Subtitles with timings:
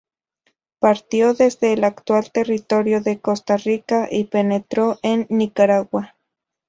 [0.79, 6.15] Partió, desde el actual territorio de Costa Rica y penetró en Nicaragua.